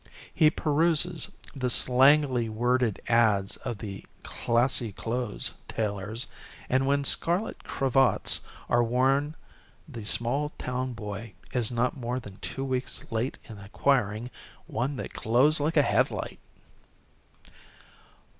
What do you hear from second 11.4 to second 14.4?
is not more than two weeks late in acquiring